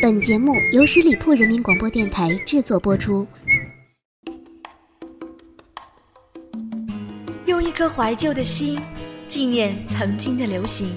[0.00, 3.26] 本节目由十里铺人民广播电台制作播出。
[7.46, 8.78] 用一颗怀旧的心，
[9.26, 10.88] 纪念曾经的流行。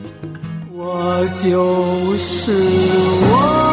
[0.71, 3.72] 我就是我。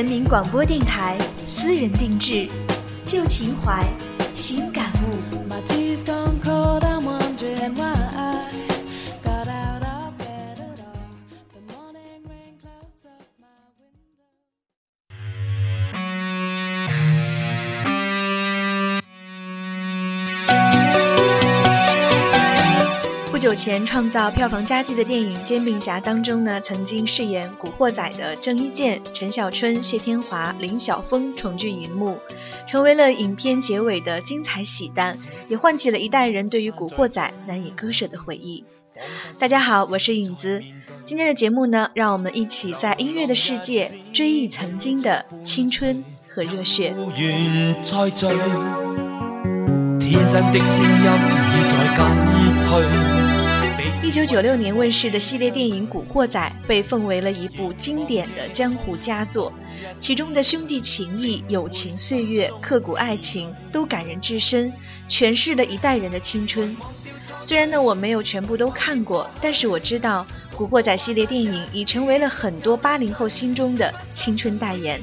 [0.00, 2.48] 人民广播电台私人定制，
[3.04, 3.82] 旧情怀，
[4.32, 4.62] 新。
[23.38, 32.18] 不久前创造票房佳绩的电影《煎饼侠》当中呢，曾经饰演古惑仔的郑伊健、陈小春、谢天华、林晓峰重聚银幕，
[32.66, 35.16] 成为了影片结尾的精彩喜蛋，
[35.48, 38.64] 也唤起了一代人对于古惑仔难以割舍的回忆。
[39.38, 40.60] 大家好，我是影子。
[41.04, 46.88] 今天的节目呢，让我们一起在音乐的世界追忆曾经的青春和热血。
[50.00, 50.82] 天真的音
[51.54, 53.17] 已在
[54.00, 59.52] 一九九六年问世的系列电影《古惑仔》被奉为了一部经典的江湖佳作，
[59.98, 64.72] 其中的兄弟情谊、友情、岁月、刻骨爱情都感人至深，
[65.08, 66.74] 诠释了一代人的青春。
[67.40, 70.24] 虽然呢我没有全部都看过，但是我知道
[70.56, 75.02] 《古惑仔》系列电影已成为了很多八零后心中的青春代言。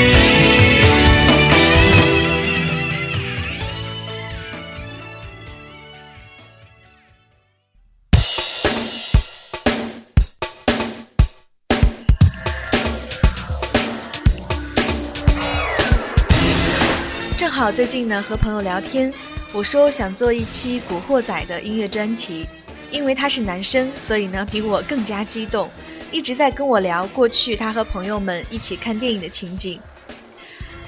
[17.61, 19.13] 好最近呢，和朋友聊天，
[19.53, 22.43] 我说想做一期《古惑仔》的音乐专题，
[22.89, 25.69] 因为他是男生，所以呢比我更加激动，
[26.11, 29.79] 一直在跟我聊过去他和朋友们一起看电影的情景。《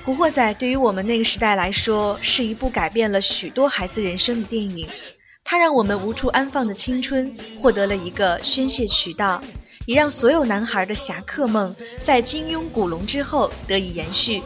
[0.03, 4.88] 古惑仔》对于我们那个时代来说，是一部改变了许多孩子人生的电影，
[5.44, 9.39] 它让我们无处安放的青春获得了一个宣泄渠道，
[9.85, 14.41] 也让所有男孩的侠客梦在金庸、古龙之后得以延续。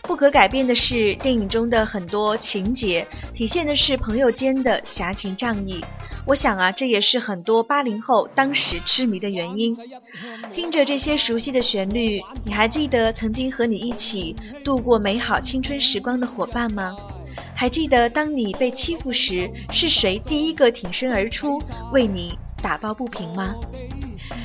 [0.00, 5.84] 不可改变的是，电影中的很多情节体现的是朋友间的侠情仗义。
[6.24, 9.70] 我想啊，这也是很多八零后当时痴迷的原因。
[10.50, 14.34] 听着这些熟悉的旋律，你还记得曾经和你一起
[14.64, 16.96] 度过美好青春时光的伙伴吗？
[17.54, 21.60] 还记得当你被欺负时，是谁第一个挺身而出
[21.92, 23.54] 为你打抱不平吗？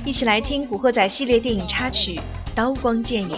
[0.05, 2.15] 一起来听《古惑仔》系列电影插曲
[2.53, 3.37] 《刀光剑影》。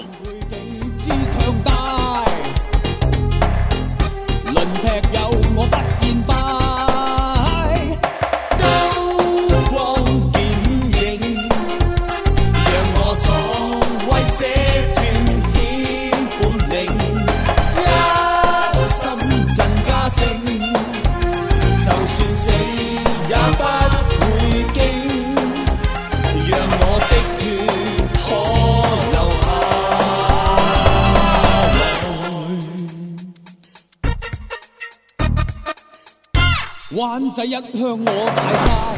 [37.32, 38.91] 仔一向我大杀。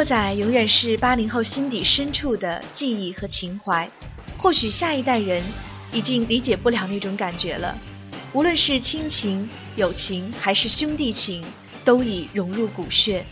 [0.00, 3.90] 惑仔永远是八零后心底深处的记忆和情怀，
[4.36, 5.42] 或许下一代人
[5.92, 7.76] 已经理解不了那种感觉了。
[8.32, 11.42] 无论是亲情、友情还是兄弟情，
[11.84, 13.26] 都已融入骨血。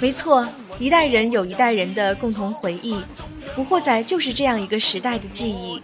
[0.00, 0.48] 没错，
[0.78, 2.98] 一代人有一代人的共同回忆，
[3.54, 5.82] 古惑仔就是这样一个时代的记忆。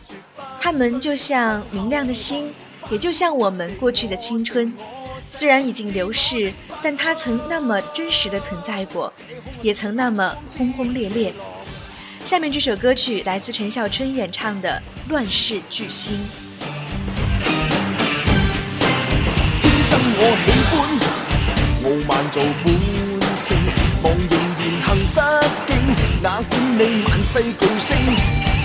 [0.58, 2.50] 他们就像明亮的星，
[2.90, 4.72] 也就像我们过去的青春。
[5.30, 6.52] 虽然已经流逝，
[6.82, 9.12] 但它曾那么真实的存在过，
[9.62, 11.32] 也曾那么轰轰烈烈。
[12.22, 16.16] 下面这首歌曲来自陈小春演唱的《乱世巨星》。
[17.44, 17.52] 天
[19.82, 19.90] 生
[20.20, 20.72] 我喜欢
[21.84, 22.64] 傲慢做本
[23.36, 23.42] 性，
[24.02, 25.16] 望狂然行失
[25.66, 25.70] 惊，
[26.22, 27.92] 哪管你万世巨星，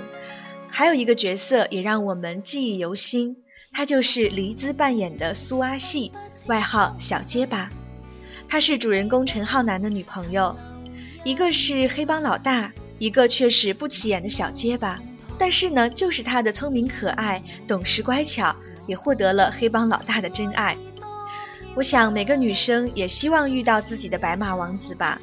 [0.71, 3.35] 还有一个角色也让我们记忆犹新，
[3.73, 6.13] 他就是黎姿扮演的苏阿细，
[6.49, 7.71] 外号小结巴。
[8.47, 10.55] 她是主人公陈浩南的女朋友，
[11.25, 15.01] 一个是黑帮老大，一个却是不起眼的小结巴。
[15.39, 18.55] 但是呢，就是他的聪明可爱、懂事乖巧，
[18.87, 20.77] 也获得了黑帮老大的真爱。
[21.77, 25.21] 我想每个女生也希望遇到自己的白马王子吧，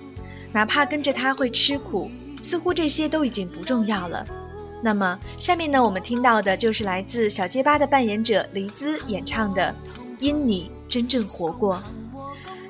[0.51, 2.11] 哪怕跟着他会吃苦，
[2.43, 4.23] 似乎这些都已经不重要了。
[4.83, 9.73] 那么下面呢，我们听到的就是来自小结巴的扮演者黎姿演唱的
[10.19, 11.77] 《因你真正活过》。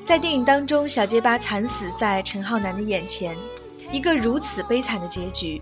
[0.05, 3.35] 在电影当中，小结巴惨死在陈浩南的眼前，
[3.91, 5.61] 一个如此悲惨的结局。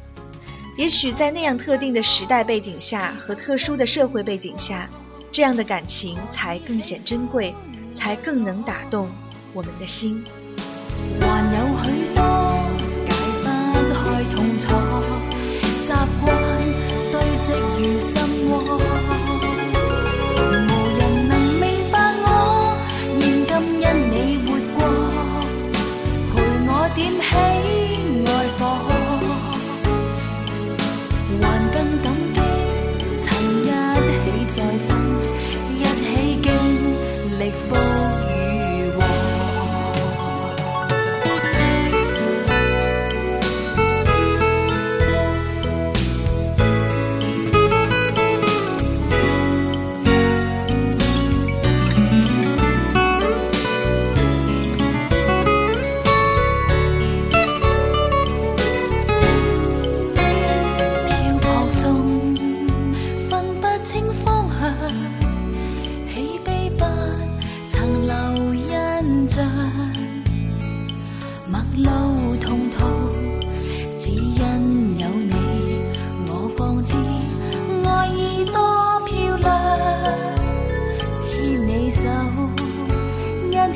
[0.77, 4.87] 也许在那样特定的时代背景下和特殊的社会背景下，
[5.31, 7.51] 这样的感情才更显珍贵。
[7.93, 9.09] 才更能打动
[9.53, 10.23] 我们的心。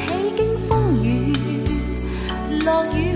[0.06, 1.34] 起经风雨，
[2.64, 3.15] 落雨。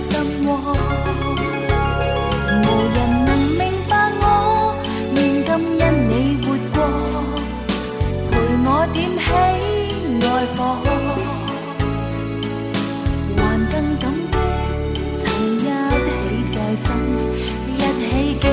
[0.00, 0.14] 心
[0.48, 4.22] 窝，无人能明白我，
[5.14, 6.10] 愿今因你
[6.46, 6.74] 活过，
[8.30, 8.32] 陪
[8.64, 9.14] 我点起
[10.24, 10.26] 爱
[10.56, 10.58] 火，
[13.36, 13.38] 还
[13.70, 14.04] 更感
[14.94, 15.22] 激曾
[15.68, 15.70] 一
[16.08, 16.10] 起
[16.54, 16.86] 在心，
[17.76, 18.08] 一起
[18.40, 18.44] 经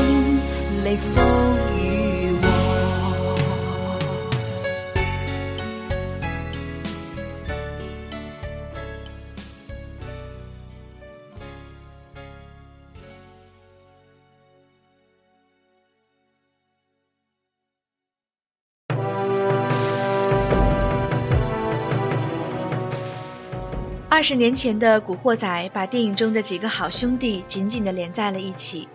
[0.84, 1.12] 历风。
[24.18, 28.88] 二十年前的《古惑仔》把电影中的几个好兄弟紧紧地连在了一起，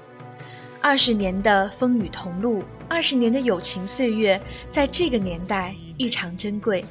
[0.80, 4.40] 二十年的风雨同路，二十年的友情岁月，
[4.72, 6.84] 在这个年代异常珍贵。